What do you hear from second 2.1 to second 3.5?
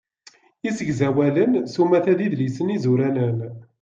d idlisen izuranen.